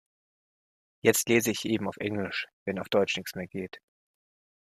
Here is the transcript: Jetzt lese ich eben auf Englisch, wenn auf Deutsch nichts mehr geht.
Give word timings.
Jetzt 1.03 1.29
lese 1.29 1.51
ich 1.51 1.63
eben 1.65 1.87
auf 1.87 1.97
Englisch, 1.97 2.47
wenn 2.65 2.79
auf 2.79 2.89
Deutsch 2.89 3.15
nichts 3.17 3.35
mehr 3.35 3.45
geht. 3.45 3.77